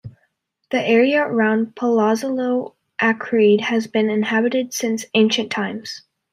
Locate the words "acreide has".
2.99-3.85